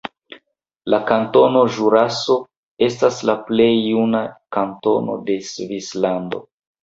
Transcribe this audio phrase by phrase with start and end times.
[0.93, 2.37] La Kantono Ĵuraso
[2.87, 4.23] estas la plej juna
[4.57, 6.41] kantono de Svislando.